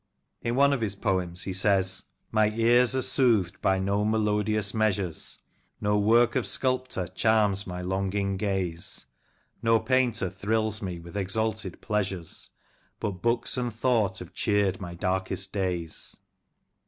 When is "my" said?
2.31-2.49, 7.67-7.81, 14.81-14.95